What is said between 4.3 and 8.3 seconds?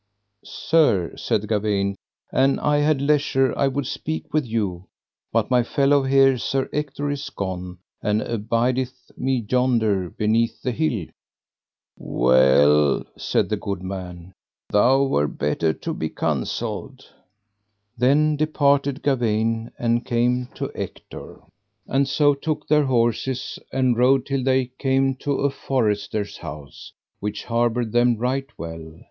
with you, but my fellow here, Sir Ector, is gone, and